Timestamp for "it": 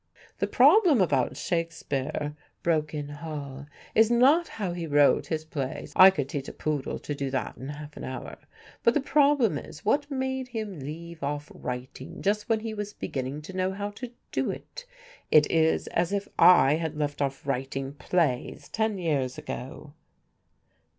14.49-14.87, 15.29-15.51